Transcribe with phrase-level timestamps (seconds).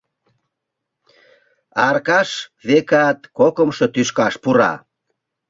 [1.87, 2.29] Аркаш,
[2.67, 4.73] векат, кокымшо тӱшкаш пура.